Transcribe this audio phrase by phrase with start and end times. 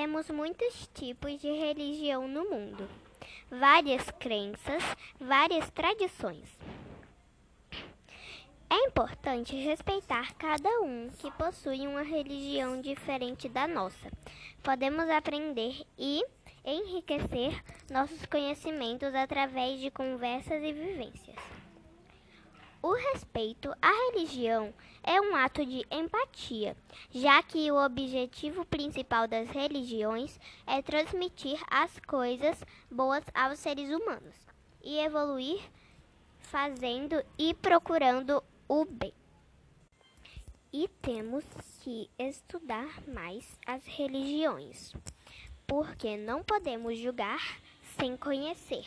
[0.00, 2.88] Temos muitos tipos de religião no mundo,
[3.50, 4.82] várias crenças,
[5.20, 6.48] várias tradições.
[8.70, 14.10] É importante respeitar cada um que possui uma religião diferente da nossa.
[14.62, 16.24] Podemos aprender e
[16.64, 21.59] enriquecer nossos conhecimentos através de conversas e vivências.
[22.82, 24.72] O respeito à religião
[25.02, 26.74] é um ato de empatia,
[27.10, 34.34] já que o objetivo principal das religiões é transmitir as coisas boas aos seres humanos
[34.82, 35.60] e evoluir
[36.38, 39.12] fazendo e procurando o bem.
[40.72, 41.44] E temos
[41.80, 44.94] que estudar mais as religiões,
[45.66, 47.60] porque não podemos julgar
[47.98, 48.86] sem conhecer.